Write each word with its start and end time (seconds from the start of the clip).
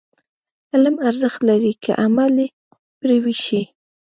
علم 0.73 0.95
ارزښت 1.07 1.39
لري، 1.49 1.73
که 1.83 1.91
عمل 2.03 2.35
پرې 2.99 3.17
وشي. 3.23 3.61